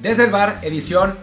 [0.00, 1.14] Desde el bar, edición,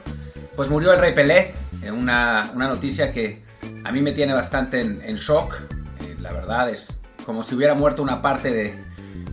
[0.55, 3.41] pues murió el Rey Pelé, eh, una, una noticia que
[3.83, 5.55] a mí me tiene bastante en, shock.
[6.01, 8.79] Eh, la verdad es como si hubiera muerto una parte de,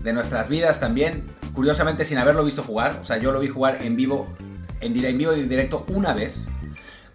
[0.03, 1.25] de, nuestras vidas también.
[1.53, 2.99] Curiosamente sin haberlo visto jugar.
[3.03, 4.35] O sea, yo lo vi jugar en vivo,
[4.81, 6.49] en, en vivo y directo una vez.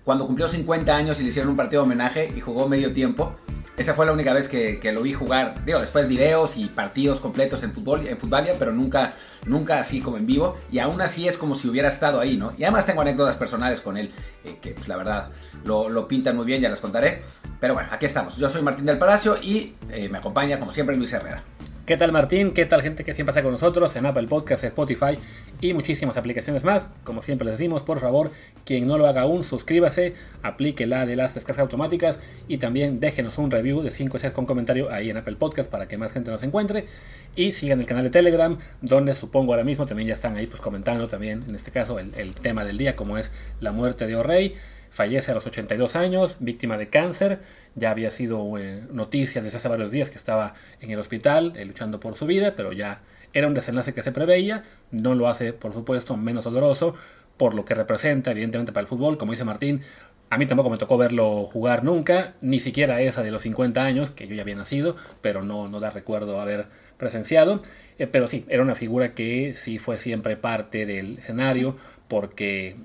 [0.04, 3.34] Cuando cumplió 50 años y le hicieron un partido de homenaje y jugó medio tiempo.
[3.80, 5.64] Esa fue la única vez que, lo vi jugar.
[5.66, 9.14] Digo, después videos y partidos completos en fútbol, en Futbalia, pero nunca,
[9.46, 10.58] nunca así como en vivo.
[10.70, 12.52] Y aún así es como si hubiera estado ahí, ¿no?
[12.58, 14.12] Y además tengo anécdotas personales con él,
[14.44, 15.30] eh, que pues la verdad
[15.64, 17.22] lo, lo, pintan muy bien, ya las contaré.
[17.62, 18.36] Pero bueno, aquí estamos.
[18.36, 21.46] Yo soy Martín del Palacio y eh, me acompaña, como siempre, Luis Herrera.
[21.90, 22.52] ¿Qué tal Martín?
[22.52, 25.18] ¿Qué tal gente que siempre está con nosotros en Apple Podcast, Spotify
[25.60, 26.88] y muchísimas aplicaciones más?
[27.04, 28.30] Como siempre les decimos, por favor,
[28.64, 30.14] quien no lo haga aún, suscríbase,
[30.44, 34.34] aplique la de las descargas automáticas y también déjenos un review de 5 o 6
[34.34, 36.86] con comentario ahí en Apple Podcast para que más gente nos encuentre.
[37.36, 40.62] Y sigan el canal de Telegram, donde supongo ahora mismo también ya están ahí pues
[40.62, 44.54] comentando también, en este caso, el tema del día, como es la muerte de O'Reilly.
[44.92, 47.42] Fallece a los 82 años, víctima de cáncer.
[47.76, 51.66] Ya había sido eh, noticias desde hace varios días que estaba en el hospital eh,
[51.66, 53.02] luchando por su vida, pero ya
[53.34, 54.64] era un desenlace que se preveía.
[54.92, 56.96] No lo hace, por supuesto, menos doloroso
[57.38, 59.18] por lo que representa, evidentemente, para el fútbol.
[59.18, 59.82] Como dice Martín,
[60.30, 64.10] a mí tampoco me tocó verlo jugar nunca, ni siquiera esa de los 50 años,
[64.10, 66.68] que yo ya había nacido, pero no, no da recuerdo haber
[66.98, 67.62] presenciado.
[67.98, 72.76] Eh, pero sí, era una figura que sí fue siempre parte del escenario, porque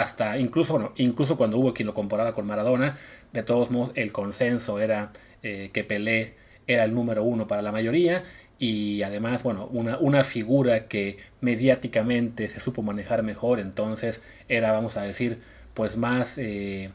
[0.00, 2.98] hasta incluso, bueno, incluso cuando hubo quien lo comparaba con Maradona,
[3.32, 6.34] de todos modos el consenso era eh, que Pelé
[6.66, 8.24] era el número uno para la mayoría
[8.58, 14.96] y además, bueno, una, una figura que mediáticamente se supo manejar mejor, entonces era, vamos
[14.96, 15.38] a decir,
[15.74, 16.38] pues más...
[16.38, 16.90] Eh,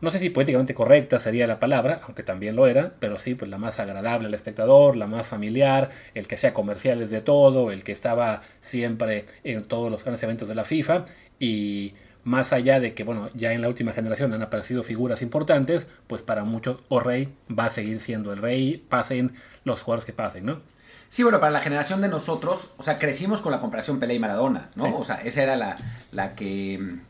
[0.00, 3.50] no sé si poéticamente correcta sería la palabra, aunque también lo era, pero sí, pues
[3.50, 7.84] la más agradable al espectador, la más familiar, el que sea comerciales de todo, el
[7.84, 11.04] que estaba siempre en todos los grandes eventos de la FIFA
[11.40, 15.88] y más allá de que, bueno, ya en la última generación han aparecido figuras importantes,
[16.06, 19.32] pues para muchos O'Reilly va a seguir siendo el rey, pasen
[19.64, 20.60] los jugadores que pasen, ¿no?
[21.08, 24.18] Sí, bueno, para la generación de nosotros, o sea, crecimos con la comparación Pelé y
[24.20, 24.96] Maradona, ¿no?
[24.96, 25.76] O sea, esa era la,
[26.12, 27.00] la que,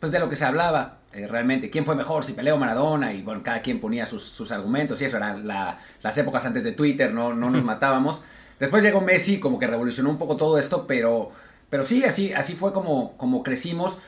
[0.00, 0.98] pues de lo que se hablaba.
[1.12, 4.50] Eh, realmente, quién fue mejor, si Pelé o Maradona, y bueno, cada quien ponía sus,
[4.50, 8.22] argumentos, y eso eran las épocas antes de Twitter, no, no nos matábamos.
[8.58, 11.30] Después llegó Messi, como que revolucionó un poco todo esto, pero,
[11.70, 13.98] pero sí, así, así fue como, como crecimos.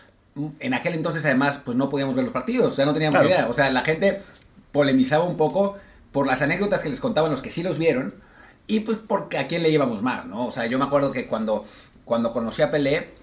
[0.60, 3.48] En aquel entonces, además, pues no podíamos ver los partidos, o sea, no teníamos idea.
[3.48, 4.20] O sea, la gente
[4.70, 5.76] polemizaba un poco
[6.12, 8.14] por las anécdotas que les contaban los que sí los vieron,
[8.66, 10.46] y pues porque a quién le llevamos más, ¿no?
[10.46, 11.64] O sea, yo me acuerdo que cuando,
[12.04, 13.14] cuando conocí a Pelé,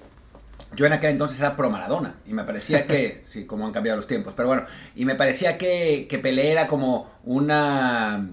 [0.75, 3.95] yo en aquel entonces era pro Maradona y me parecía que, sí, como han cambiado
[3.95, 4.65] los tiempos, pero bueno,
[4.95, 8.27] y me parecía que, que Pelé era como una,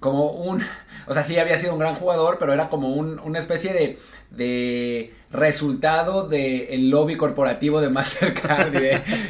[0.00, 0.62] como un,
[1.06, 3.98] o sea, sí había sido un gran jugador, pero era como un, una especie de,
[4.30, 8.74] de resultado del lobby corporativo de Mastercard.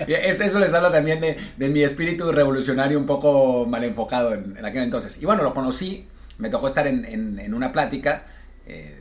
[0.06, 4.56] Y eso, les habla también de, de, mi espíritu revolucionario un poco mal enfocado en,
[4.56, 5.20] en, aquel entonces.
[5.20, 6.06] Y bueno, lo conocí,
[6.38, 8.26] me tocó estar en, en, una plática.
[8.66, 8.98] Eh,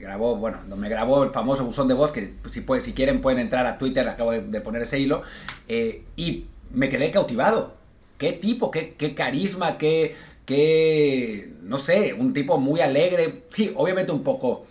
[0.00, 3.66] grabó, bueno, me grabó el famoso buzón de voz, que si, si quieren pueden entrar
[3.66, 5.22] a Twitter, acabo de, poner ese hilo,
[5.66, 7.76] eh, y me quedé cautivado.
[8.16, 10.16] Qué tipo, qué, qué carisma, qué,
[10.48, 14.64] qué, no sé, un tipo muy alegre, sí, obviamente un poco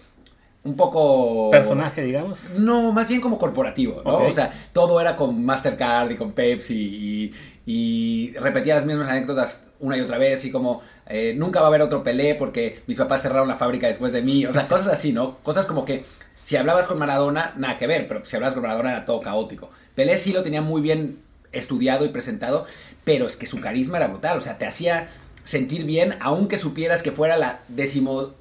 [0.64, 1.52] un poco...
[1.52, 2.56] Personaje, digamos.
[2.58, 4.18] No, más bien como corporativo, ¿no?
[4.18, 7.34] O sea, todo era con Mastercard y con Pepsi y,
[7.72, 11.70] y repetía las mismas anécdotas una y otra vez y como eh, nunca va a
[11.70, 14.88] haber otro Pelé porque mis papás cerraron la fábrica después de mí, o sea, cosas
[14.88, 15.38] así, ¿no?
[15.44, 16.04] Cosas como que
[16.44, 19.70] si hablabas con Maradona, nada que ver, pero si hablabas con Maradona era todo caótico.
[19.94, 21.20] Pelé sí lo tenía muy bien
[21.52, 22.66] estudiado y presentado,
[23.04, 25.08] pero es que su carisma era brutal, o sea, te hacía
[25.48, 28.34] sentir bien aunque supieras que fuera la décimo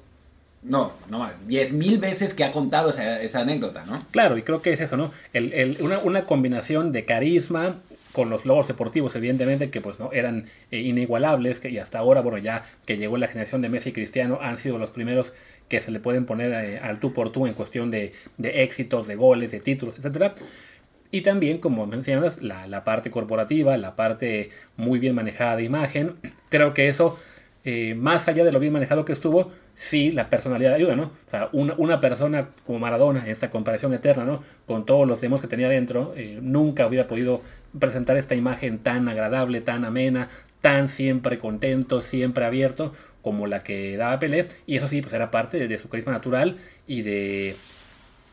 [0.63, 4.05] no, no más, diez mil veces que ha contado esa, anécdota, ¿no?
[4.11, 5.11] Claro, y creo que es eso, ¿no?
[5.31, 7.79] El, una, una, combinación de carisma
[8.11, 12.21] con los logros deportivos, evidentemente, que pues no eran eh, inigualables, que, y hasta ahora,
[12.21, 15.31] bueno, ya que llegó la generación de Messi y Cristiano, han sido los primeros
[15.69, 19.07] que se le pueden poner eh, al tú por tú en cuestión de, de, éxitos,
[19.07, 20.33] de goles, de títulos, etcétera.
[21.17, 26.13] Y también, como mencionas, la, la parte corporativa, la parte muy bien manejada de imagen.
[26.49, 27.17] Creo que eso,
[27.63, 31.05] eh, más allá de lo bien manejado que estuvo, sí la personalidad ayuda, ¿no?
[31.05, 34.43] O sea, una, una, persona como Maradona, en esta comparación eterna, ¿no?
[34.67, 37.41] Con todos los demos que tenía dentro, nunca hubiera podido
[37.79, 40.29] presentar esta imagen tan agradable, tan amena,
[40.61, 42.93] tan siempre contento, siempre abierto,
[43.23, 44.49] como la que daba Pelé.
[44.67, 47.55] Y eso sí, pues era parte de, su carisma natural y de,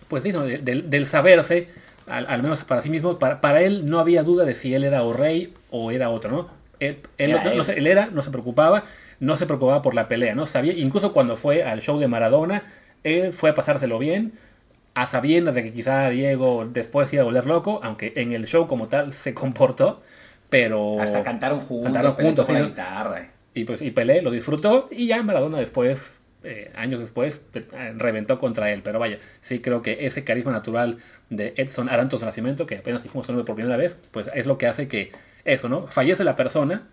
[0.09, 1.69] pues sí, del saberse,
[2.07, 5.13] al, menos para sí mismo, para, él no había duda de si él era o
[5.13, 6.49] rey o era otro, ¿no?
[6.81, 7.37] Él, él,
[7.77, 8.85] él era, no se preocupaba,
[9.21, 10.47] no se preocupaba por la pelea, ¿no?
[10.47, 12.63] Sabía, incluso cuando fue al show de Maradona,
[13.05, 14.33] él fue a pasárselo bien,
[14.95, 18.67] a sabiendas de que quizá Diego después iba a volver loco, aunque en el show
[18.67, 20.03] como tal se comportó,
[20.51, 21.01] pero...
[21.01, 23.29] Hasta cantaron juntos, cantaron juntos con la guitarra.
[23.55, 26.13] Y, pues, y Pelé lo disfrutó y ya Maradona después,
[26.45, 27.43] eh, años después,
[27.97, 28.83] reventó contra él.
[28.83, 30.99] Pero vaya, sí creo que ese carisma natural
[31.31, 34.59] de Edson Arantos Nacimiento, que apenas dijimos su nombre por primera vez, pues es lo
[34.59, 35.13] que hace que
[35.45, 35.87] eso, ¿no?
[35.87, 36.89] Fallece la persona,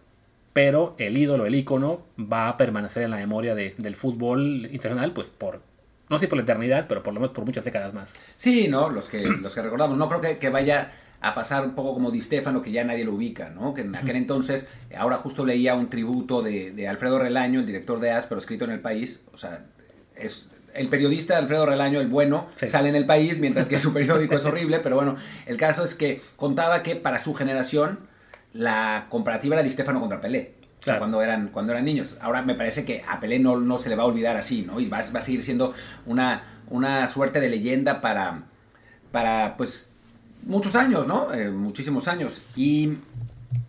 [0.54, 5.28] pero el ídolo, el ícono, va a permanecer en la memoria del fútbol internacional, pues
[5.30, 5.62] por
[6.10, 8.10] no sé por la eternidad, pero por lo menos por muchas décadas más.
[8.36, 8.90] Sí, ¿no?
[8.90, 9.98] Los que, los que recordamos.
[9.98, 13.14] No creo que vaya a pasar un poco como Di Stefano, que ya nadie lo
[13.14, 13.74] ubica, ¿no?
[13.74, 18.00] Que en aquel entonces, ahora justo leía un tributo de, de, Alfredo Relaño, el director
[18.00, 19.24] de AS, pero escrito en el país.
[19.32, 19.66] O sea,
[20.16, 24.36] es el periodista Alfredo Relaño, el bueno, sale en el país, mientras que su periódico
[24.36, 25.16] es horrible, pero bueno,
[25.46, 28.00] el caso es que contaba que para su generación
[28.54, 30.56] la comparativa era Di Stefano contra Pelé
[30.98, 32.16] cuando, eran, cuando eran niños.
[32.22, 34.80] Ahora me parece que a Pelé no, no se le va a olvidar así, ¿no?
[34.80, 35.74] Y va, va a seguir siendo
[36.06, 38.44] una, una suerte de leyenda para,
[39.12, 39.91] para pues,
[40.44, 41.34] muchos años, ¿no?
[41.34, 42.42] Eh, muchísimos años.
[42.56, 42.98] Y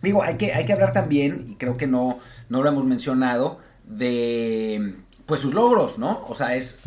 [0.01, 3.59] digo, hay que, hay que hablar también, y creo que no, no lo hemos mencionado,
[3.85, 6.25] de pues sus logros, ¿no?
[6.27, 6.79] O sea, es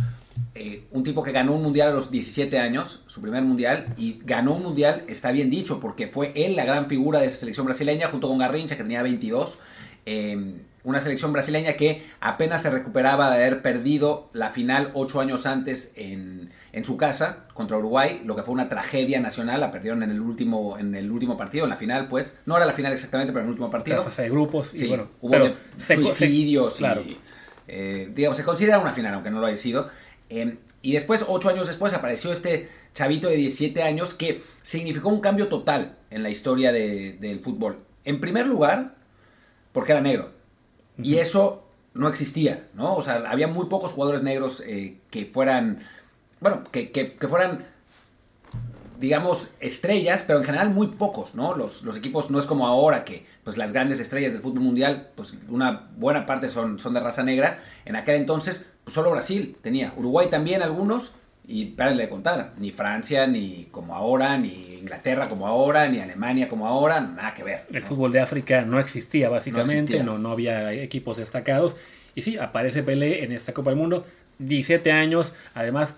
[0.55, 4.21] eh, un tipo que ganó un mundial a los 17 años, su primer mundial, y
[4.25, 7.67] ganó un mundial, está bien dicho, porque fue él la gran figura de esa selección
[7.67, 9.59] brasileña, junto con Garrincha, que tenía 22.
[10.05, 15.45] Em, una selección brasileña que apenas se recuperaba de haber perdido la final ocho años
[15.45, 16.53] antes en,
[16.85, 20.79] su casa contra Uruguay, lo que fue una tragedia nacional, la perdieron en el último,
[20.79, 23.47] en el último partido, en la final, pues, no era la final exactamente, pero en
[23.47, 24.05] el último partido.
[24.05, 25.35] fase de grupos, sí, bueno, hubo
[25.77, 27.03] suicidios, claro.
[27.67, 29.89] Eh, digamos, se considera una final, aunque no lo haya sido.
[30.29, 35.21] Em, y después, ocho años después, apareció este chavito de 17 años que significó un
[35.21, 37.79] cambio total en la historia del fútbol.
[38.05, 38.95] En primer lugar,
[39.73, 40.36] porque era negro.
[41.03, 41.65] Y eso
[41.95, 42.95] no existía, ¿no?
[42.95, 45.81] O sea, había muy pocos jugadores negros eh, que fueran,
[46.41, 47.67] bueno, que, que, fueran,
[49.01, 51.55] digamos, estrellas, pero en general muy pocos, ¿no?
[51.55, 55.11] Los, los, equipos no es como ahora que, pues, las grandes estrellas del fútbol mundial,
[55.15, 57.61] pues, una buena parte son, son de raza negra.
[57.85, 59.93] En aquel entonces, pues, solo Brasil tenía.
[59.97, 61.15] Uruguay también algunos,
[61.49, 66.49] y párenle de contar, ni Francia, ni como ahora, ni Inglaterra como ahora, ni Alemania
[66.49, 67.67] como ahora, nada que ver.
[67.73, 71.77] El fútbol de África no existía básicamente, no, no, había equipos destacados.
[72.17, 74.05] Y sí, aparece Pelé en esta Copa del Mundo,
[74.39, 75.95] 17 años, además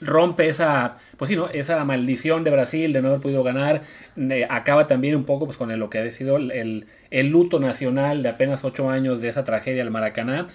[0.00, 1.48] rompe esa, pues sí, ¿no?
[1.48, 3.82] esa maldición de Brasil de no haber podido ganar,
[4.16, 8.22] eh, acaba también un poco pues, con lo que ha sido el, el, luto nacional
[8.22, 10.46] de apenas 8 años de esa tragedia del Maracaná,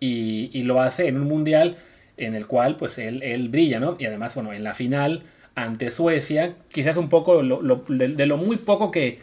[0.00, 1.76] y, y lo hace en un mundial
[2.18, 3.96] en el cual pues él, él, brilla, ¿no?
[3.98, 5.22] Y además, bueno, en la final
[5.54, 9.18] ante Suecia, quizás un poco de, lo muy poco que,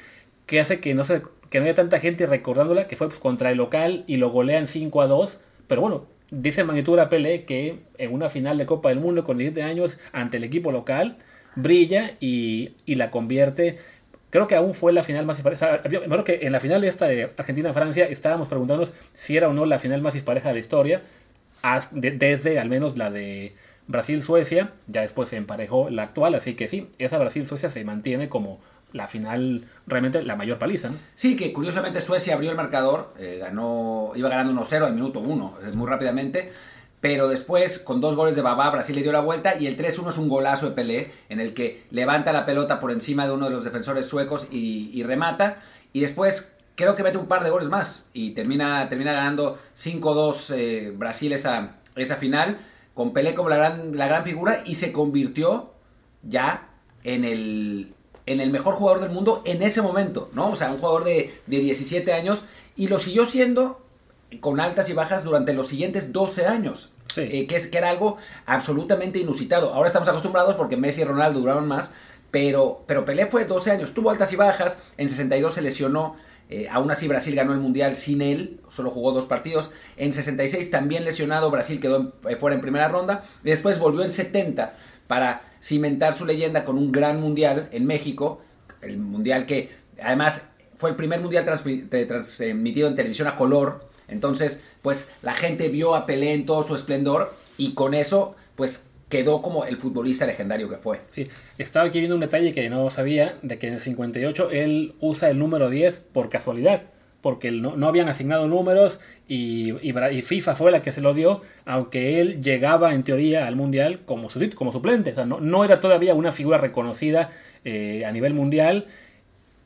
[0.46, 3.52] que hace que no, se, que no haya tanta gente recordándola, que fue pues, contra
[3.52, 8.14] el local y lo golean 5 a 2, pero bueno, dice Magnitura Pelé que en
[8.14, 11.18] una final de Copa del Mundo con 17 años ante el equipo local,
[11.56, 13.78] brilla y, y la convierte
[14.36, 15.82] creo que aún fue la final más dispareja.
[15.86, 20.14] En la final esta de Argentina-Francia estábamos preguntándonos si era o no la final más
[20.14, 21.02] dispareja de la historia
[21.92, 23.56] desde al menos la de
[23.88, 28.60] Brasil-Suecia, ya después se emparejó la actual, así que sí, esa Brasil-Suecia se mantiene como
[28.94, 30.92] la final, realmente la mayor paliza.
[31.14, 35.58] Sí, que curiosamente Suecia abrió el marcador, eh, ganó, iba ganando 1-0 al minuto 1,
[35.64, 36.52] eh, muy rápidamente,
[37.02, 40.10] pero después con dos goles de Babá Brasil le dio la vuelta y el 3-1
[40.10, 43.46] es un golazo de Pelé en el que levanta la pelota por encima de uno
[43.46, 45.58] de los defensores suecos y, y remata
[45.94, 50.56] y después creo que mete un par de goles más y termina, termina ganando 5-2
[50.56, 52.60] eh, Brasil esa, esa final,
[52.94, 55.74] con Pelé como la gran, la gran figura y se convirtió
[56.24, 56.70] ya
[57.04, 57.94] en el,
[58.26, 60.50] en el mejor jugador del mundo en ese momento, ¿no?
[60.52, 62.44] O sea, un jugador de, de 17 años
[62.76, 63.82] y lo siguió siendo
[64.40, 66.92] con altas y bajas durante los siguientes 12 años.
[67.18, 69.74] Eh, que, es, que era algo absolutamente inusitado.
[69.74, 71.94] Ahora estamos acostumbrados porque Messi y Ronaldo duraron más,
[72.32, 76.18] pero, pero Pelé fue 12 años, tuvo altas y bajas, en 62 se lesionó,
[76.50, 79.72] eh, aún así Brasil ganó el Mundial sin él, solo jugó dos partidos.
[79.98, 83.24] En 66 también lesionado, Brasil quedó eh, fuera en primera ronda.
[83.44, 84.76] Después volvió en 70
[85.08, 88.42] para cimentar su leyenda con un gran Mundial en México.
[88.82, 89.72] El Mundial que
[90.02, 93.90] además fue el primer Mundial transmitido en televisión a color.
[94.08, 98.88] Entonces, pues la gente vio a Pelé en todo su esplendor y con eso, pues
[99.10, 101.02] quedó como el futbolista legendario que fue.
[101.10, 104.96] Sí, estaba aquí viendo un detalle que no sabía, de que en el 58 él
[105.00, 106.84] usa el número 10 por casualidad,
[107.22, 109.74] porque no, no habían asignado números y,
[110.24, 114.30] FIFA fue la que se lo dio, aunque él llegaba en teoría al Mundial como,
[114.56, 117.30] como suplente, o sea, no, no era todavía una figura reconocida
[117.64, 118.88] eh, a nivel mundial,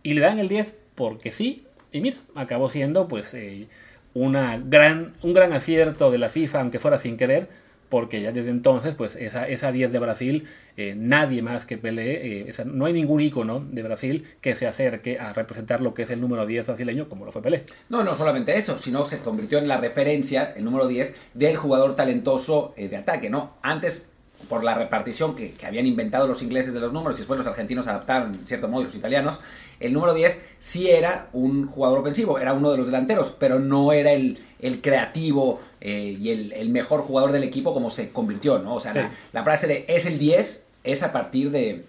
[0.04, 3.68] y le dan el 10 porque sí, y mira, acabó siendo pues eh,
[4.14, 7.50] una gran, un gran acierto de la FIFA, aunque fuera sin querer,
[7.90, 12.50] porque ya desde entonces, pues esa, esa 10 de Brasil, eh, nadie más que Pelé,
[12.50, 16.10] eh, no hay ningún ícono de Brasil que se acerque a representar lo que es
[16.10, 17.64] el número 10 brasileño como lo fue Pelé.
[17.90, 21.96] No, no solamente eso, sino se convirtió en la referencia, el número 10, del jugador
[21.96, 23.56] talentoso de ataque, ¿no?
[23.62, 24.12] Antes
[24.48, 27.88] por la repartición que, habían inventado los ingleses de los números y después los argentinos
[27.88, 29.42] adaptaron, en cierto modo, los italianos,
[29.80, 33.92] el número 10 sí era un jugador ofensivo, era uno de los delanteros, pero no
[33.92, 38.76] era el, el creativo eh, y el, mejor jugador del equipo como se convirtió, ¿no?
[38.76, 41.86] O sea, la, frase de es el 10 es a partir de,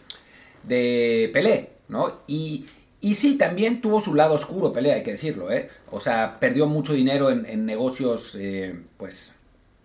[0.62, 2.20] de Pelé, ¿no?
[2.26, 2.66] Y,
[3.00, 5.68] y sí, también tuvo su lado oscuro Pelé, hay que decirlo, ¿eh?
[5.90, 9.38] O sea, perdió mucho dinero en, negocios, eh, pues,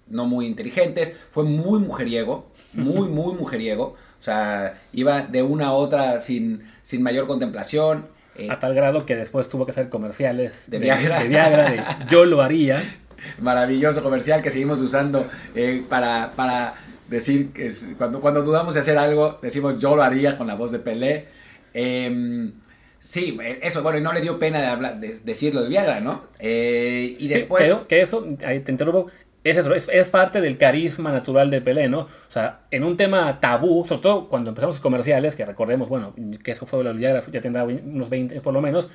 [0.07, 3.95] no muy inteligentes, fue muy mujeriego, muy, muy mujeriego.
[4.19, 8.07] O sea, iba de una a otra sin, sin mayor contemplación.
[8.37, 12.07] Eh, a tal grado que después tuvo que hacer comerciales de, Viagra.
[12.09, 12.83] yo lo haría.
[13.39, 16.75] Maravilloso comercial que seguimos usando eh, para, para
[17.07, 20.71] decir que cuando, cuando dudamos de hacer algo, decimos yo lo haría con la voz
[20.71, 21.25] de Pelé.
[21.73, 22.53] Em,
[22.99, 26.25] sí, eso, bueno, y no le dio pena de, hablar, de decirlo de Viagra, ¿no?
[26.39, 27.73] Eh, y después...
[27.87, 29.11] que eso, ahí te interrumpo,
[29.45, 31.99] es, es, parte del carisma natural de Pelé, ¿no?
[31.99, 36.15] O sea, en un tema tabú, sobre todo cuando empezamos los comerciales, que recordemos, bueno,
[36.43, 38.89] que eso fue ya, ya tendrá unos 20 por lo menos,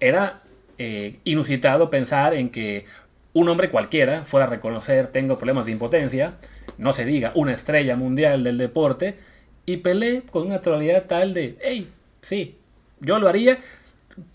[0.00, 0.42] era
[0.78, 2.86] eh, inusitado pensar en que
[3.34, 6.34] un hombre cualquiera fuera a reconocer tengo problemas de impotencia,
[6.78, 9.18] no se diga una estrella mundial del deporte,
[9.66, 12.58] y Pelé con una naturalidad tal de, hey, sí,
[13.00, 13.58] yo lo haría,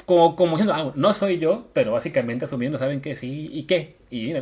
[0.06, 3.96] como, como diciendo, ah, no soy yo, pero básicamente asumiendo, ¿saben que sí y qué?
[4.10, 4.34] Y,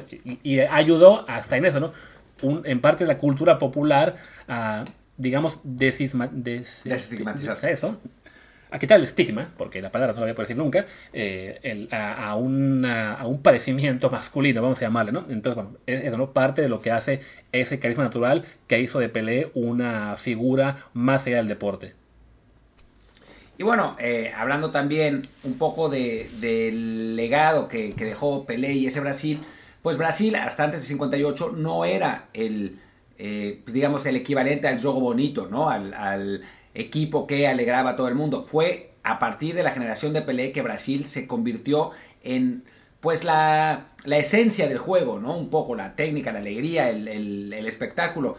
[0.43, 1.93] y, ayudó hasta en eso, ¿no?
[2.41, 4.15] Un, en parte de la cultura popular
[4.47, 4.85] a,
[5.17, 7.97] digamos, desisma, des, desestigmatizar eso,
[8.69, 12.13] a quitar el estigma, porque la palabra no la voy a decir nunca, eh, a,
[12.13, 15.25] a, a, un padecimiento masculino, vamos a llamarle, ¿no?
[15.29, 17.21] Entonces, bueno, eso no parte de lo que hace
[17.51, 21.95] ese carisma natural que hizo de Pelé una figura más allá del deporte.
[23.57, 29.41] Y bueno, eh, hablando también un poco del legado que, dejó Pelé y ese Brasil,
[29.81, 32.79] pues Brasil hasta antes de 58 no era el,
[33.17, 35.69] eh, pues digamos, el equivalente al juego bonito, ¿no?
[35.69, 36.43] Al,
[36.79, 38.43] equipo que alegraba a todo el mundo.
[38.43, 41.91] Fue a partir de la generación de Pelé que Brasil se convirtió
[42.23, 42.63] en
[42.99, 45.37] pues la, la esencia del juego, ¿no?
[45.37, 47.07] Un poco la técnica, la alegría, el,
[47.53, 48.37] el espectáculo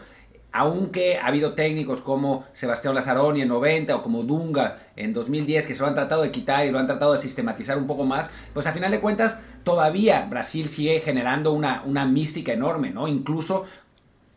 [0.51, 5.75] aunque ha habido técnicos como Sebastián Lazzaroni en 90 o como Dunga en 2010 que
[5.75, 8.29] se lo han tratado de quitar y lo han tratado de sistematizar un poco más,
[8.53, 13.07] pues a final de cuentas todavía Brasil sigue generando una, una mística enorme, ¿no?
[13.07, 13.65] Incluso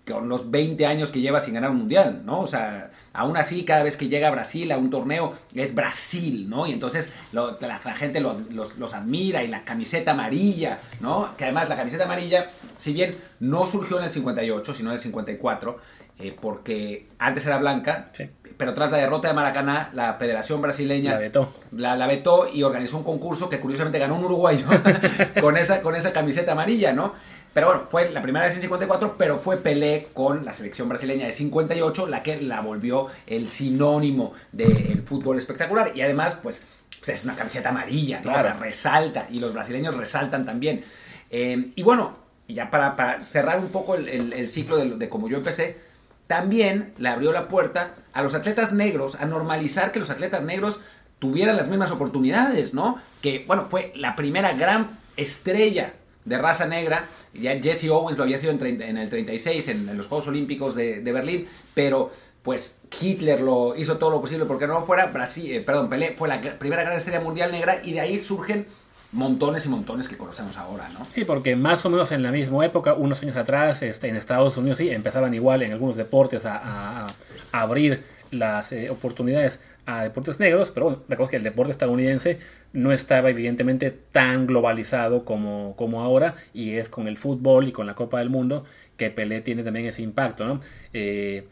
[0.06, 2.40] con los 20 años que lleva sin ganar un mundial, ¿no?
[2.40, 6.48] O sea, aún así, cada vez que llega a Brasil a un torneo, es Brasil,
[6.48, 6.66] ¿no?
[6.66, 11.36] Y entonces la, gente los, los, admira y la camiseta amarilla, ¿no?
[11.36, 15.00] Que además la camiseta amarilla, si bien no surgió en el 58, sino en el
[15.00, 15.78] 54,
[16.18, 18.10] eh, porque antes era blanca,
[18.56, 21.52] pero tras la derrota de Maracaná, la Federación Brasileña la vetó.
[21.72, 24.66] La, vetó y organizó un concurso que curiosamente ganó un uruguayo
[25.40, 27.14] con, esa, con esa camiseta amarilla, ¿no?
[27.54, 31.26] Pero bueno, fue la primera vez en 54, pero fue Pelé con la selección brasileña
[31.26, 35.92] de 58 la que la volvió el sinónimo del fútbol espectacular.
[35.94, 36.64] Y además, pues,
[36.98, 38.32] pues, es una camiseta amarilla, ¿no?
[38.34, 40.84] O sea, resalta y los brasileños resaltan también.
[41.30, 42.16] Eh, y bueno,
[42.48, 45.78] ya para, cerrar un poco el, ciclo de, de como yo empecé,
[46.26, 50.80] también le abrió la puerta a los atletas negros, a normalizar que los atletas negros
[51.18, 52.98] tuvieran las mismas oportunidades, ¿no?
[53.20, 55.94] Que, bueno, fue la primera gran estrella
[56.24, 57.04] de raza negra.
[57.34, 61.46] Ya Jesse Owens lo había sido en, el 36, en, los Juegos Olímpicos de, Berlín,
[61.74, 62.10] pero
[62.42, 65.06] pues Hitler lo hizo todo lo posible porque no fuera.
[65.06, 68.66] Brasil, eh, perdón, Pelé fue la primera gran estrella mundial negra y de ahí surgen
[69.12, 71.06] montones y montones que conocemos ahora, ¿no?
[71.10, 74.56] Sí, porque más o menos en la misma época, unos años atrás, este, en Estados
[74.56, 77.06] Unidos sí, empezaban igual en algunos deportes a,
[77.52, 81.70] abrir las eh, oportunidades a deportes negros, pero bueno, la cosa es que el deporte
[81.70, 82.38] estadounidense
[82.72, 87.86] no estaba evidentemente tan globalizado como, como ahora y es con el fútbol y con
[87.86, 88.64] la Copa del Mundo
[88.96, 90.60] que Pelé tiene también ese impacto, ¿no?
[90.92, 91.46] Eh,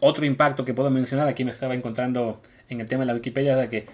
[0.00, 3.56] otro impacto que puedo mencionar, aquí me estaba encontrando en el tema de la Wikipedia,
[3.56, 3.86] de que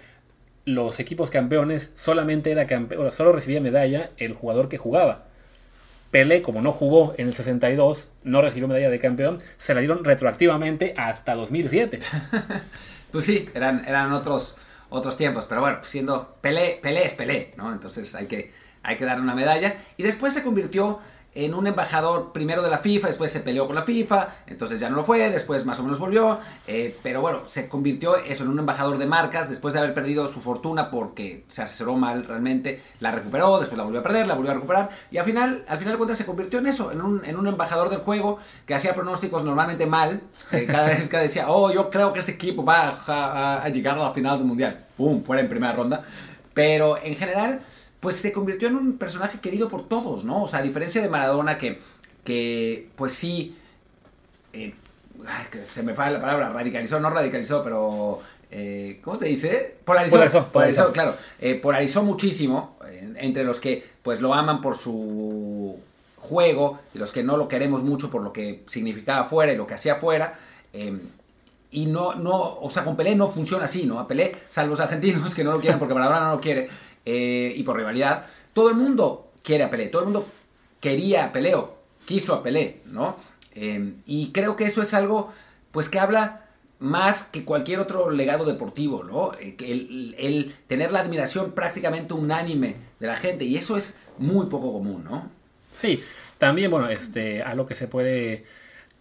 [0.65, 5.25] los equipos campeones solamente era campeón, solo recibía medalla el jugador que jugaba.
[6.11, 10.03] Pelé, como no jugó en el 62, no recibió medalla de campeón, se la dieron
[10.03, 11.99] retroactivamente hasta 2007.
[13.11, 14.57] pues sí, eran, eran otros,
[14.91, 17.71] otros tiempos, pero bueno, siendo Pelé, Pelé es Pelé, ¿no?
[17.71, 18.51] Entonces hay que,
[18.83, 19.75] hay que darle una medalla.
[19.97, 20.99] Y después se convirtió
[21.33, 24.89] en un embajador primero de la FIFA, después se peleó con la FIFA, entonces ya
[24.89, 28.49] no lo fue, después más o menos volvió, eh, pero bueno, se convirtió eso en
[28.49, 32.81] un embajador de marcas después de haber perdido su fortuna porque se asesoró mal realmente,
[32.99, 35.79] la recuperó, después la volvió a perder, la volvió a recuperar y al final, al
[35.79, 38.75] final de cuentas se convirtió en eso, en un, en un embajador del juego que
[38.75, 40.21] hacía pronósticos normalmente mal,
[40.67, 44.03] cada vez que decía, oh, yo creo que ese equipo va a, a llegar a
[44.03, 46.03] la final del mundial, ¡pum!, fuera en primera ronda,
[46.53, 47.61] pero en general
[48.01, 50.43] pues se convirtió en un personaje querido por todos, ¿no?
[50.43, 51.79] O sea, a diferencia de Maradona que,
[52.25, 53.55] que pues sí,
[54.51, 54.73] eh,
[55.63, 58.19] se me falla la palabra, radicalizó, no radicalizó, pero...
[58.53, 59.77] Eh, ¿Cómo se dice?
[59.85, 60.47] Polarizó.
[60.51, 61.15] Polarizó, claro.
[61.39, 62.75] Eh, polarizó muchísimo
[63.15, 65.79] entre los que pues lo aman por su
[66.17, 69.67] juego y los que no lo queremos mucho por lo que significaba afuera y lo
[69.67, 70.37] que hacía afuera.
[71.71, 73.99] y no, no, o sea, con Pelé no funciona así, ¿no?
[73.99, 76.67] A Pelé, salvo los argentinos que no lo quieren porque Maradona no lo quiere,
[77.05, 80.27] eh, y por rivalidad, todo el mundo quiere a Pelé, todo el mundo
[80.79, 83.17] quería a Pelé o quiso a Pelé, ¿no?
[83.55, 85.31] Eh, y creo que eso es algo,
[85.71, 86.45] pues que habla
[86.79, 89.33] más que cualquier otro legado deportivo, ¿no?
[89.39, 94.47] Eh, el, el, tener la admiración prácticamente unánime de la gente, y eso es muy
[94.47, 95.29] poco común, ¿no?
[95.73, 96.03] Sí,
[96.37, 98.45] también, bueno, este, a lo que se puede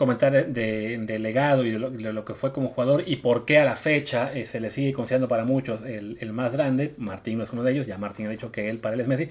[0.01, 3.77] comentar de, legado y de lo, que fue como jugador y por qué a la
[3.77, 6.95] fecha eh, se le sigue considerando para muchos el, más grande.
[6.97, 9.09] Martín no es uno de ellos, ya Martín ha dicho que él para él es
[9.09, 9.29] Messi,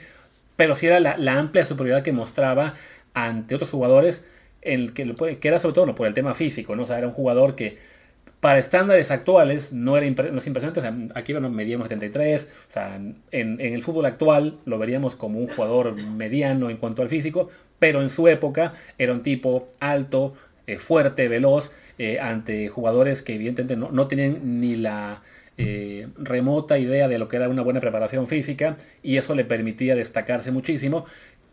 [0.56, 2.76] pero sí era la, amplia superioridad que mostraba
[3.16, 4.24] ante otros jugadores,
[4.62, 6.84] el que, que era sobre todo por el tema físico, ¿no?
[6.84, 7.80] O sea, era un jugador que
[8.40, 10.82] para estándares actuales no era no es impresionante.
[11.16, 12.48] Aquí bueno, medíamos 73.
[12.70, 17.02] O sea, en, en, el fútbol actual lo veríamos como un jugador mediano en cuanto
[17.02, 17.50] al físico,
[17.80, 20.36] pero en su época era un tipo alto,
[20.74, 25.22] eh, fuerte, veloz, eh, ante jugadores que evidentemente no, no tienen ni la
[25.58, 29.96] eh, remota idea de lo que era una buena preparación física y eso le permitía
[29.96, 31.06] destacarse muchísimo.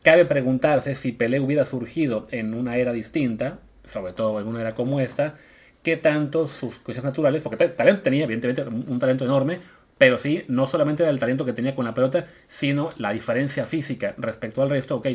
[0.03, 4.75] Cabe preguntarse si Pelé hubiera surgido en una era distinta, sobre todo en una era
[4.75, 5.35] como esta,
[5.83, 9.59] qué tanto sus cosas naturales, porque talento tenía, evidentemente, un talento enorme,
[9.99, 13.65] pero sí, no solamente era el talento que tenía con la pelota, sino la diferencia
[13.65, 15.09] física respecto al resto, ok,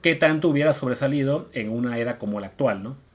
[0.00, 3.11] qué tanto hubiera sobresalido en una era como la actual, ¿no?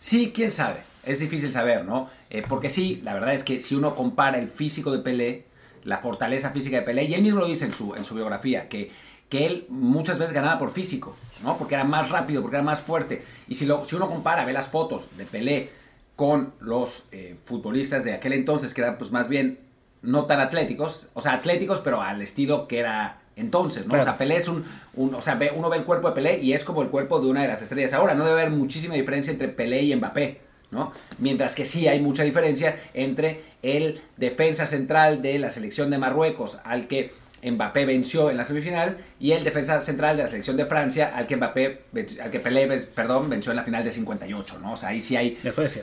[0.00, 0.80] Sí, quién sabe.
[1.04, 2.10] Es difícil saber, ¿no?
[2.30, 5.44] Eh, porque sí, la verdad es que si uno compara el físico de Pelé,
[5.84, 8.68] la fortaleza física de Pelé, y él mismo lo dice en su, en su biografía,
[8.68, 8.90] que,
[9.28, 11.56] que él muchas veces ganaba por físico, ¿no?
[11.58, 13.22] Porque era más rápido, porque era más fuerte.
[13.46, 15.70] Y si, lo, si uno compara, ve las fotos de Pelé
[16.16, 19.58] con los eh, futbolistas de aquel entonces, que eran pues más bien
[20.00, 23.98] no tan atléticos, o sea, atléticos, pero al estilo que era entonces, ¿no?
[23.98, 24.64] O sea, Pelé es un,
[24.96, 27.42] o sea, uno ve el cuerpo de Pelé y es como el cuerpo de una
[27.42, 27.92] de las estrellas.
[27.92, 30.92] Ahora, no debe haber muchísima diferencia entre Pelé y Mbappé, ¿no?
[31.18, 36.58] Mientras que sí hay mucha diferencia entre el defensa central de la selección de Marruecos,
[36.64, 40.66] al que Mbappé venció en la semifinal, y el defensa central de la selección de
[40.66, 41.82] Francia, al que Mbappé,
[42.22, 44.72] al que Pelé, perdón, venció en la final de 58, ¿no?
[44.72, 45.38] O sea, ahí sí hay...
[45.42, 45.82] Eso es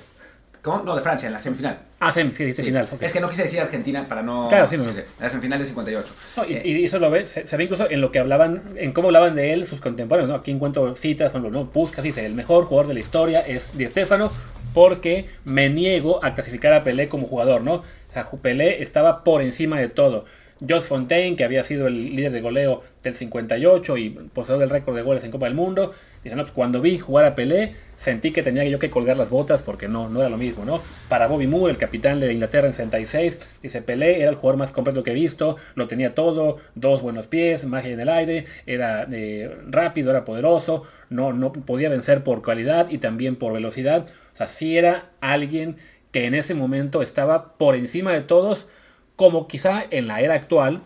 [0.71, 1.79] cierto no, de Francia, en la semifinal.
[1.99, 2.87] Ah, sí, sí, final.
[2.99, 4.47] Es que no quise decir Argentina para no.
[4.49, 6.13] Claro, sí, En la semifinal de 58.
[6.47, 9.53] y, eso lo ve, se, ve incluso en lo que hablaban, en cómo hablaban de
[9.53, 10.35] él sus contemporáneos, ¿no?
[10.35, 11.65] Aquí encuentro citas, por ejemplo, ¿no?
[11.65, 14.31] Busca, dice, el mejor jugador de la historia es Di Stefano,
[14.73, 17.75] porque me niego a clasificar a Pelé como jugador, ¿no?
[17.75, 20.25] O sea, Pelé estaba por encima de todo.
[20.67, 24.95] Jos Fontaine, que había sido el líder de goleo del 58 y poseedor del récord
[24.95, 28.31] de goles en Copa del Mundo, dice, no, pues cuando vi jugar a Pelé, sentí
[28.31, 30.79] que tenía yo que colgar las botas porque no, no era lo mismo, ¿no?
[31.09, 34.71] Para Bobby Moore, el capitán de Inglaterra en 66, dice, Pelé era el jugador más
[34.71, 39.07] completo que he visto, lo tenía todo, dos buenos pies, magia en el aire, era
[39.11, 44.37] eh, rápido, era poderoso, no, no podía vencer por cualidad y también por velocidad, o
[44.37, 45.77] sea, sí era alguien
[46.11, 48.67] que en ese momento estaba por encima de todos,
[49.15, 50.83] como quizá en la era actual,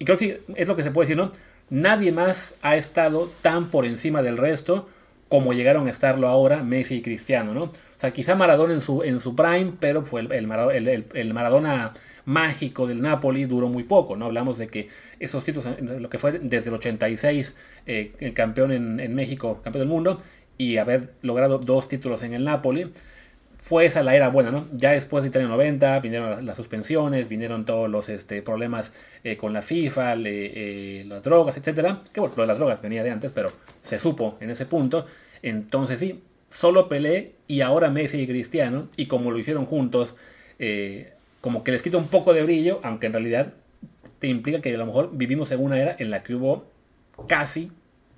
[0.00, 1.30] y creo que es lo que se puede decir, ¿no?
[1.70, 4.88] Nadie más ha estado tan por encima del resto
[5.28, 7.62] como llegaron a estarlo ahora Messi y Cristiano, ¿no?
[7.62, 11.92] O sea, quizá Maradona en su, en su prime, pero fue el, el, Maradona
[12.24, 14.26] mágico del Napoli duró muy poco, ¿no?
[14.26, 14.88] Hablamos de que
[15.18, 19.80] esos títulos, lo que fue desde el 86, eh, el campeón en, en México, campeón
[19.80, 20.22] del mundo,
[20.56, 22.92] y haber logrado dos títulos en el Napoli,
[23.58, 24.66] fue esa la era buena, ¿no?
[24.72, 28.92] Ya después de Italia 90 vinieron las, suspensiones, vinieron todos los este, problemas
[29.24, 32.02] eh, con la FIFA, eh, las drogas, etcétera.
[32.12, 33.52] Que bueno, lo de las drogas venía de antes, pero
[33.88, 35.06] se supo en ese punto.
[35.42, 40.14] Entonces sí, solo Pelé y ahora Messi y Cristiano, y como lo hicieron juntos,
[40.58, 43.54] eh, como que les quita un poco de brillo, aunque en realidad
[44.18, 46.66] te implica que a lo mejor vivimos en una era en la que hubo
[47.26, 47.70] casi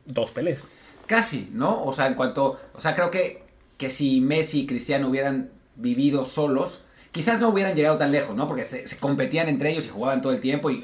[0.04, 0.64] dos Pelés.
[1.06, 1.85] Casi, ¿no?
[1.85, 6.26] O sea, en cuanto, o sea, creo que que si Messi y Cristiano hubieran vivido
[6.26, 8.46] solos, quizás no hubieran llegado tan lejos, ¿no?
[8.46, 10.83] Porque se, competían entre ellos y jugaban todo el tiempo y,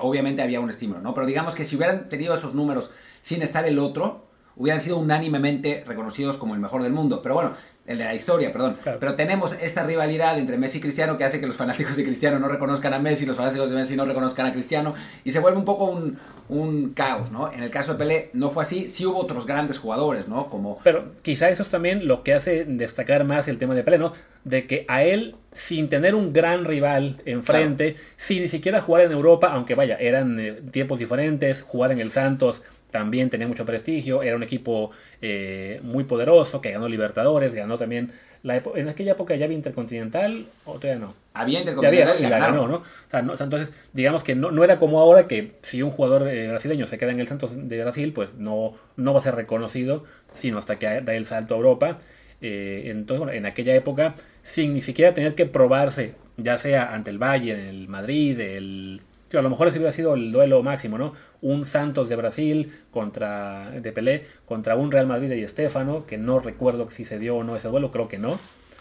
[0.00, 1.12] obviamente había un estímulo, ¿no?
[1.12, 5.84] Pero digamos que si hubieran tenido esos números sin estar el otro, hubieran sido unánimemente
[5.86, 7.22] reconocidos como el mejor del mundo.
[7.22, 7.52] Pero bueno,
[7.86, 8.76] el de la historia, perdón.
[8.84, 12.38] Pero tenemos esta rivalidad entre Messi y Cristiano que hace que los fanáticos de Cristiano
[12.38, 15.58] no reconozcan a Messi, los fanáticos de Messi no reconozcan a Cristiano, y se vuelve
[15.58, 17.50] un poco un, un caos, ¿no?
[17.50, 20.50] En el caso de Pelé no fue así, sí hubo otros grandes jugadores, ¿no?
[20.50, 20.78] Como...
[20.84, 24.12] Pero quizá eso es también lo que hace destacar más el tema de Pelé, ¿no?
[24.44, 29.12] De que a él, sin tener un gran rival enfrente, sin ni siquiera jugar en
[29.12, 34.22] Europa, aunque vaya, eran eh, tiempos diferentes, jugar en el Santos también tenía mucho prestigio,
[34.22, 39.34] era un equipo eh, muy poderoso, que ganó Libertadores, ganó también la en aquella época
[39.36, 41.14] ya había Intercontinental o todavía no.
[41.34, 42.76] Había Intercontinental y la ganó, ¿no?
[42.76, 46.48] O sea, entonces, digamos que no, no, era como ahora que si un jugador eh,
[46.48, 50.04] brasileño se queda en el Santos de Brasil, pues no, no va a ser reconocido,
[50.32, 51.98] sino hasta que da el salto a Europa.
[52.40, 57.10] Eh, entonces, bueno, en aquella época, sin ni siquiera tener que probarse, ya sea ante
[57.10, 59.02] el Bayern, el Madrid, el
[59.38, 61.12] a lo mejor ese hubiera sido el duelo máximo, ¿no?
[61.40, 66.40] Un Santos de Brasil contra de Pelé contra un Real Madrid y Estefano, que no
[66.40, 68.38] recuerdo si se dio o no ese duelo, creo que no.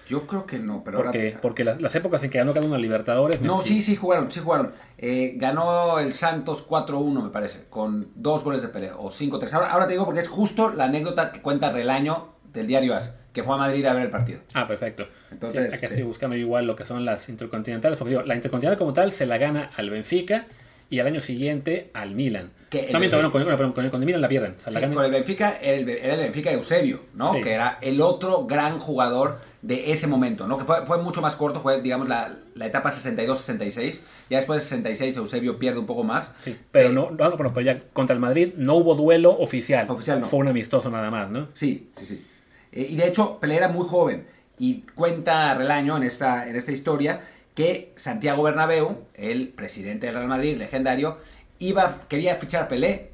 [0.08, 2.80] Yo creo que no, pero porque, porque las, épocas en que ganó cada uno a
[2.80, 3.42] Libertadores.
[3.42, 4.72] No, sí, sí jugaron, sí jugaron.
[4.98, 9.54] Eh, ganó el Santos 4-1, me parece, con dos goles de Pelé, o 5-3.
[9.54, 13.19] Ahora, ahora te digo porque es justo la anécdota que cuenta Relaño del diario AS
[13.34, 14.39] que fue a Madrid a ver el partido.
[14.54, 15.08] Ah, perfecto.
[15.32, 18.94] Entonces, aquí estoy buscando igual lo que son las intercontinentales, porque digo, la intercontinental como
[18.94, 20.48] tal se la gana al Benfica
[20.89, 22.52] y al año siguiente al Milan.
[22.70, 24.56] También con, con, el Milan la pierden.
[24.94, 27.34] con el Benfica era el, el Benfica Eusebio, ¿no?
[27.42, 30.58] Que era el otro gran jugador de ese momento, ¿no?
[30.58, 34.02] Que fue, fue mucho más corto, fue, digamos, la, la etapa 62-66.
[34.30, 36.36] Ya después de 66 Eusebio pierde un poco más.
[36.44, 39.89] Sí, pero, eh, no, no, bueno, pero ya contra el Madrid no hubo duelo oficial.
[39.89, 40.28] Oficial no.
[40.28, 41.50] Fue un amistoso nada más, ¿no?
[41.54, 42.26] Sí, sí, sí.
[42.72, 44.28] Eh, y de hecho, Pelé era muy joven.
[44.58, 47.22] Y cuenta Relaño en esta, en esta historia
[47.56, 51.18] que Santiago Bernabéu, el presidente del Real Madrid, legendario,
[51.60, 53.12] iba, quería fichar a Pelé,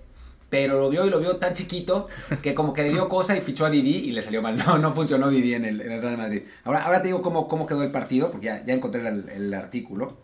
[0.49, 2.07] pero lo vio y lo vio tan chiquito
[2.41, 4.55] que como que le dio cosa y fichó a Didi y le salió mal.
[4.65, 6.43] No, no funcionó Didi en el, Real Madrid.
[6.63, 10.17] Ahora, ahora te digo cómo, cómo quedó el partido, porque ya, encontré el, artículo.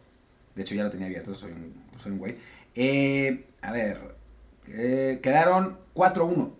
[0.55, 2.37] De hecho, ya lo tenía abierto, soy un, soy un güey.
[2.75, 4.15] Eh, a ver,
[4.67, 6.51] eh, quedaron 4-1.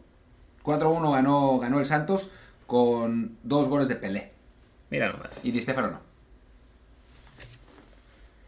[0.64, 2.32] 4-1 ganó, ganó el Santos
[2.72, 4.32] con dos goles de Pelé.
[4.90, 5.32] Mira nomás.
[5.44, 6.00] Y Di Stefano no.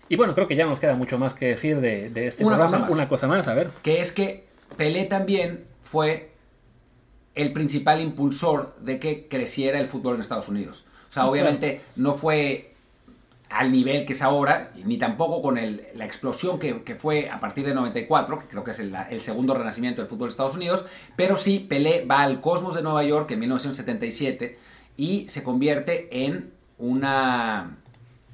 [0.07, 2.71] Y bueno, creo que ya nos queda mucho más que decir de, este una programa.
[2.71, 3.71] Cosa más, una cosa más, a ver.
[3.81, 4.45] Que es que
[4.77, 6.31] Pelé también fue
[7.35, 10.85] el principal impulsor de que creciera el fútbol en Estados Unidos.
[11.09, 12.72] O sea, obviamente no fue
[13.53, 17.75] al nivel que es ahora, ni tampoco con la explosión que, fue a partir de
[17.75, 20.85] 94, que creo que es el, segundo renacimiento del fútbol de Estados Unidos,
[21.15, 24.57] pero sí Pelé va al Cosmos de Nueva York en 1977
[24.97, 27.77] y se convierte en una...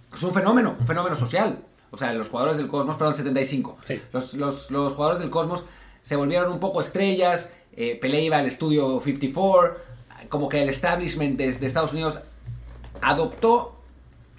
[0.04, 1.64] Es pues un fenómeno, un fenómeno social.
[1.92, 3.78] O sea, los jugadores del Cosmos, perdón, 75.
[4.14, 5.66] Los, los, los, jugadores del Cosmos
[6.02, 9.78] se volvieron un poco estrellas, eh, Pelé iba al estudio 54,
[10.30, 12.22] como que el establishment de Estados Unidos
[13.02, 13.79] adoptó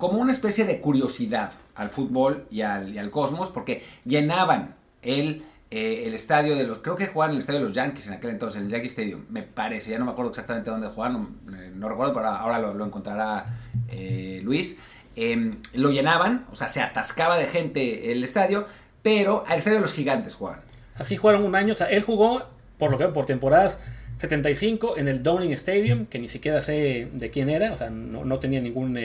[0.01, 6.15] como una especie de curiosidad al fútbol y al, cosmos, porque llenaban el, eh, el
[6.15, 6.79] estadio de los.
[6.79, 8.89] Creo que jugaban en el estadio de los Yankees en aquel entonces, en el Yankee
[8.89, 11.37] Stadium, me parece, ya no me acuerdo exactamente dónde jugaban,
[11.75, 13.47] no, recuerdo, pero ahora lo, encontrará
[13.91, 14.79] eh, Luis.
[15.17, 18.67] Em, lo llenaban, o sea, se atascaba de gente el estadio,
[19.03, 20.63] pero al estadio de los gigantes jugaban.
[20.97, 22.45] Así jugaron un año, o sea, él jugó,
[22.79, 23.79] por lo que por temporadas
[24.19, 28.25] 75 en el Downing Stadium, que ni siquiera sé de quién era, o sea, no,
[28.25, 28.97] no tenía ningún.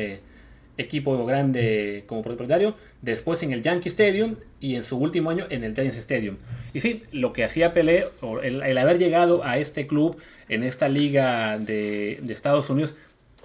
[0.77, 5.63] Equipo grande como propietario, después en el Yankee Stadium y en su último año en
[5.63, 6.35] el Giants Stadium.
[6.73, 8.09] Y sí, lo que hacía Pelé,
[8.43, 10.17] el, haber llegado a este club
[10.49, 12.93] en esta liga de, Estados Unidos,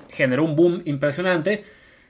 [0.08, 1.62] generó un boom impresionante.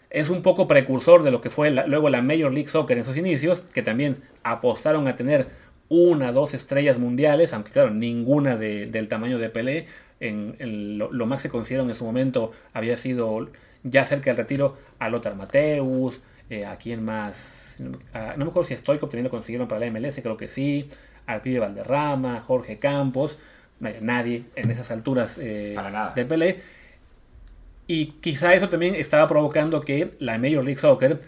[0.09, 3.19] Es un poco precursor de lo que fue luego la Major League Soccer en sus
[3.19, 5.49] inicios, que también apostaron a tener
[5.91, 9.87] una, dos estrellas mundiales, aunque claro, ninguna del tamaño de Pelé.
[10.21, 13.49] Lo, lo, más que consideraron en su momento había sido
[13.83, 17.99] ya cerca del retiro a Lothar Mateus, eh, a quien más, no
[18.37, 20.89] me acuerdo si Stoico también lo consiguieron para la MLS, creo que sí,
[21.27, 23.39] al pibe Valderrama, Jorge Campos,
[24.01, 25.77] nadie en esas alturas eh,
[26.15, 26.61] de Pelé.
[27.87, 31.21] Y quizá eso también estaba provocando que la Major League Soccer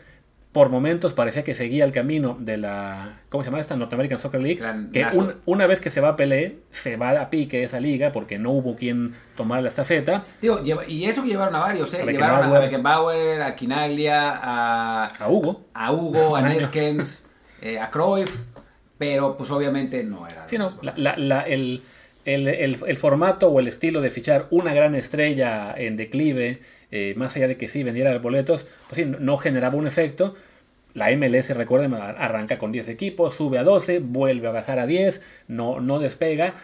[0.53, 3.21] por momentos parecía que seguía el camino de la.
[3.31, 3.75] ¿Cómo se llama esta?
[3.75, 4.61] North American Soccer League.
[4.93, 5.07] que
[5.47, 8.51] una vez que se va a Pelé, se va a pique esa liga porque no
[8.51, 10.25] hubo quien tomar la estafeta.
[10.43, 12.05] Digo, y eso que llevaron a varios, ¿eh?
[12.05, 15.07] llevaron a Beckenbauer, a Kinaglia, a.
[15.19, 15.63] A Hugo.
[15.73, 17.25] A Hugo, a Neskens,
[17.63, 18.43] eh, a Cruyff.
[18.99, 20.47] Pero pues obviamente no era.
[20.47, 20.79] Sí, no.
[21.47, 21.83] el,
[22.25, 27.49] el, formato o el estilo de fichar una gran estrella en declive eh, más allá
[27.49, 30.35] de que sí vendiera boletos, pues no generaba un efecto.
[30.95, 35.23] La MLS, recuerden, arranca con 10 equipos, sube a 12, vuelve a bajar a 10,
[35.49, 36.55] no, no despega.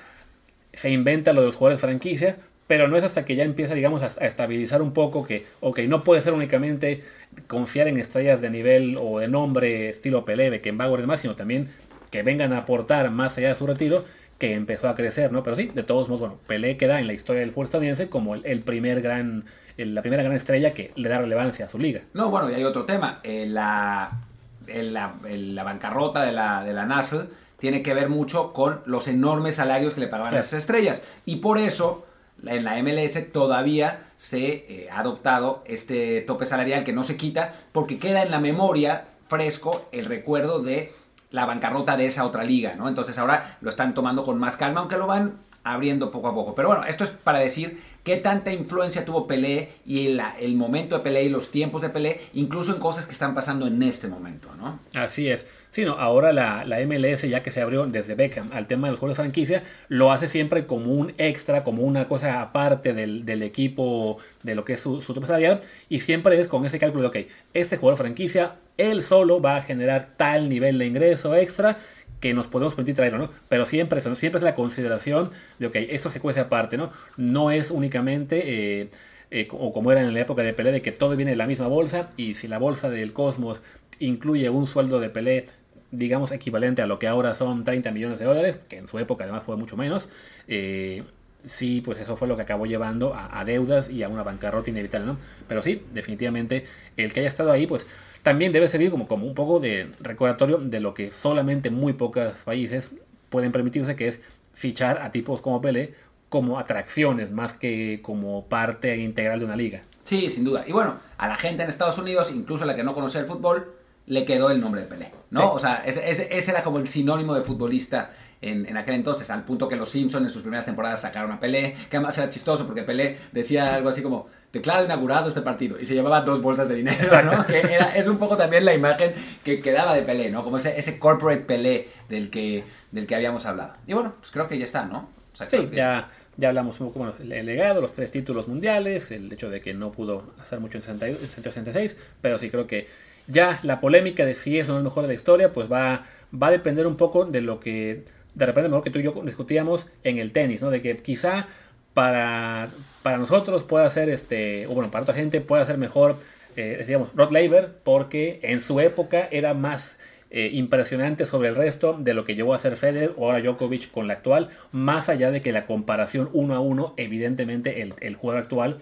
[0.73, 4.03] se inventa lo de los jugadores franquicia, pero no es hasta que ya empieza, digamos,
[4.03, 7.03] a, estabilizar un poco que, ok, no puede ser únicamente
[7.47, 11.71] confiar en estrellas de nivel o de nombre estilo Pelé, Beckenbauer y demás, sino también
[12.11, 14.05] que vengan a aportar más allá de su retiro,
[14.39, 15.43] que empezó a crecer, ¿no?
[15.43, 18.37] Pero sí, de todos modos, bueno, Pelé queda en la historia del fútbol estadounidense como
[18.37, 19.45] el, primer gran,
[19.77, 22.03] la primera gran estrella que le da relevancia a su liga.
[22.15, 24.21] No, bueno, y hay otro tema, eh, la,
[24.67, 27.27] la, bancarrota de la, de la NASA
[27.59, 31.37] tiene que ver mucho con los enormes salarios que le pagaban a esas estrellas, y
[31.37, 32.07] por eso
[32.47, 37.55] en la MLS todavía se eh, ha adoptado este tope salarial que no se quita
[37.73, 40.93] porque queda en la memoria fresco el recuerdo de
[41.31, 42.89] la bancarrota de esa otra liga, ¿no?
[42.89, 46.55] Entonces ahora lo están tomando con más calma, aunque lo van abriendo poco a poco.
[46.55, 51.05] Pero bueno, esto es para decir qué tanta influencia tuvo Pelé y el, momento de
[51.05, 54.49] Pelé y los tiempos de Pelé, incluso en cosas que están pasando en este momento,
[54.57, 54.81] ¿no?
[54.95, 55.47] Así es.
[55.71, 58.93] Sí, no, ahora la, la, MLS, ya que se abrió desde Beckham al tema de
[58.93, 63.27] los juegos de franquicia, lo hace siempre como un extra, como una cosa aparte del,
[63.27, 65.61] del equipo, de lo que es su, su tope salarial,
[65.91, 69.57] y siempre es con ese cálculo de, ok, este jugador de franquicia, él solo va
[69.57, 71.77] a generar tal nivel de ingreso extra
[72.21, 73.31] que nos podemos permitir traerlo, ¿no?
[73.49, 76.91] Pero siempre, siempre es la consideración de, ok, esto se cuece aparte, ¿no?
[77.17, 78.81] No es únicamente...
[78.81, 78.91] Eh,
[79.31, 81.47] eh, o como era en la época de Pelé, de que todo viene de la
[81.47, 83.61] misma bolsa y si la bolsa del Cosmos
[83.99, 85.47] incluye un sueldo de Pelé,
[85.91, 89.25] digamos, equivalente a lo que ahora son 30 millones de dólares, que en su época
[89.25, 90.09] además fue mucho menos,
[90.47, 91.03] eh,
[91.45, 94.71] sí, pues eso fue lo que acabó llevando a, a, deudas y a una bancarrota
[94.71, 95.17] inevitable, ¿no?
[95.47, 97.87] Pero sí, definitivamente, el que haya estado ahí, pues
[98.23, 102.33] también debe servir como, como un poco de recordatorio de lo que solamente muy pocos
[102.45, 102.93] países
[103.31, 104.21] pueden permitirse, que es
[104.55, 105.95] fichar a tipos como Pelé
[106.29, 109.83] como atracciones más que como parte integral de una liga.
[110.03, 110.65] Sí, sin duda.
[110.67, 113.27] Y bueno, a la gente en Estados Unidos, incluso a la que no conocía el
[113.27, 113.75] fútbol,
[114.07, 115.53] le quedó el nombre de Pelé, ¿no?
[115.53, 119.45] O sea, ese, ese, era como el sinónimo de futbolista en, en, aquel entonces, al
[119.45, 122.67] punto que los Simpsons en sus primeras temporadas sacaron a Pelé, que además era chistoso
[122.67, 126.69] porque Pelé decía algo así como, declara inaugurado este partido, y se llevaba dos bolsas
[126.69, 127.45] de dinero, ¿no?
[127.47, 129.13] Que era, es un poco también la imagen
[129.45, 130.45] que quedaba de Pelé, ¿no?
[130.45, 133.75] Como ese, ese corporate Pelé del que, del que habíamos hablado.
[133.87, 135.11] Y bueno, pues creo que ya está, ¿no?
[135.33, 136.11] O sea, sí, ya...
[136.39, 139.75] Ya hablamos un poco, bueno, el legado, los tres títulos mundiales, el hecho de que
[139.75, 142.87] no pudo hacer mucho en 166, pero sí creo que
[143.27, 146.07] ya la polémica de si es o no el mejor de la historia, pues va,
[146.33, 148.05] va a depender un poco de lo que
[148.39, 150.71] de repente mejor que tú y yo discutíamos en el tenis, ¿no?
[150.71, 151.49] De que quizá
[151.93, 152.71] para,
[153.03, 156.17] para nosotros pueda ser, este, o bueno, para otra gente pueda ser mejor,
[156.57, 159.99] eh, digamos, Rod Laver, porque en su época era más
[160.31, 163.91] eh, impresionante sobre el resto de lo que llevó a ser Federer o ahora Djokovic
[163.91, 168.15] con la actual, más allá de que la comparación uno a uno, evidentemente el, el
[168.15, 168.77] jugador actual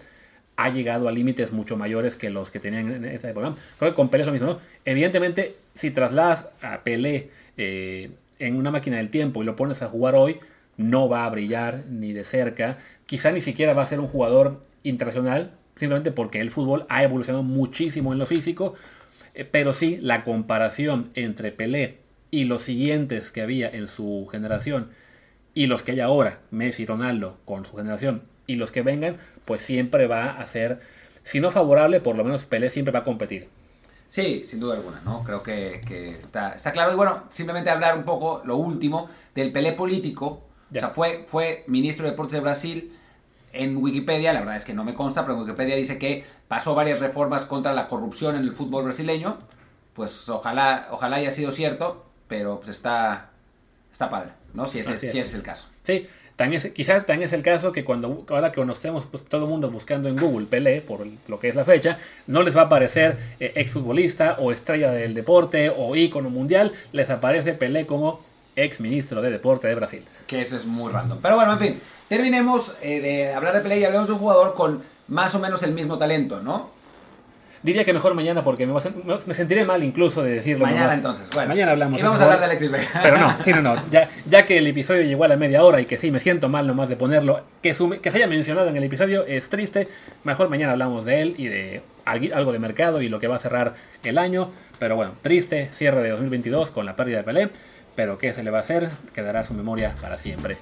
[0.57, 3.55] ha llegado a límites mucho mayores que los que tenían en esa época.
[3.79, 4.61] Creo que con Pelé es lo mismo, ¿no?
[4.85, 9.89] Evidentemente, si trasladas a Pelé eh, en una máquina del tiempo y lo pones a
[9.89, 10.39] jugar hoy,
[10.77, 12.79] no va a brillar ni de cerca.
[13.07, 17.43] Quizá ni siquiera va a ser un jugador internacional, simplemente porque el fútbol ha evolucionado
[17.43, 18.75] muchísimo en lo físico.
[19.35, 21.99] Eh, pero sí, la comparación entre Pelé
[22.31, 24.91] y los siguientes que había en su generación
[25.55, 29.17] y los que hay ahora, Messi y Ronaldo con su generación y los que vengan,
[29.45, 30.81] pues siempre va a ser,
[31.25, 33.49] si no favorable, por lo menos Pelé siempre va a competir.
[34.09, 35.23] Sí, sin duda alguna, ¿no?
[35.25, 35.81] Creo que,
[36.19, 36.93] está, está, claro.
[36.93, 40.43] Y bueno, simplemente hablar un poco, lo último, del Pelé político.
[40.71, 42.97] O sea, fue, fue ministro de Deportes de Brasil.
[43.53, 46.75] En Wikipedia, la verdad es que no me consta, pero en Wikipedia dice que pasó
[46.75, 49.39] varias reformas contra la corrupción en el fútbol brasileño.
[49.95, 53.31] Pues ojalá, ojalá haya sido cierto, pero pues está,
[53.91, 54.67] está padre, ¿no?
[54.67, 55.69] Si ese, si ese es el caso.
[55.85, 56.07] Sí,
[56.75, 59.71] quizás también es el caso que cuando ahora que nos estemos pues, todo el mundo
[59.71, 63.19] buscando en Google Pelé por lo que es la fecha, no les va a aparecer
[63.41, 68.21] eh, exfutbolista o estrella del deporte o ícono mundial, les aparece Pelé como
[68.55, 70.05] ex ministro de deporte de Brasil.
[70.27, 71.19] Que eso es muy random.
[71.23, 74.55] Pero bueno, en fin, terminemos eh, de hablar de Pelé y hablemos de un jugador
[74.55, 76.71] con más o menos el mismo talento, ¿no?
[77.67, 80.65] Diría que mejor mañana porque me, me sentiré mal incluso de decirlo.
[80.65, 81.49] Mañana entonces, bueno.
[81.49, 81.99] Mañana hablamos.
[81.99, 82.89] Y vamos a hablar de Alexis Vega.
[83.03, 83.75] Pero no, sí, no, no.
[83.91, 86.49] Ya, ya, que el episodio llegó a la media hora y que sí, me siento
[86.49, 89.89] mal nomás de ponerlo, que, que se haya mencionado en el episodio es triste.
[90.23, 93.41] Mejor mañana hablamos de él y de algo de mercado y lo que va a
[93.41, 93.75] cerrar
[94.05, 94.49] el año.
[94.79, 97.49] Pero bueno, triste cierre de 2022 con la pérdida de Pelé.
[97.97, 98.91] Pero ¿qué se le va a hacer?
[99.13, 100.57] Quedará su memoria para siempre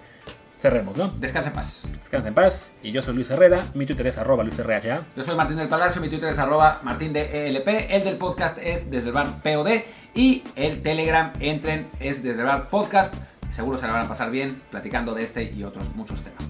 [0.65, 1.09] cerremos, ¿no?
[1.19, 1.87] Descansa en paz.
[2.01, 2.73] Descansa en paz.
[2.83, 6.01] Y yo soy Luis Herrera, mi Twitter es arroba Luis Yo soy Martín del Palacio,
[6.01, 7.69] mi Twitter es arroba Martín de ELP.
[7.91, 9.83] El del podcast es desde el bar POD.
[10.15, 13.15] Y el Telegram, entren, es desde el bar podcast.
[13.51, 16.49] Seguro se la van a pasar bien platicando de este y otros muchos temas.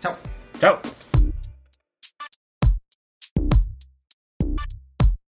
[0.00, 0.16] Chao.
[0.58, 0.80] Chao.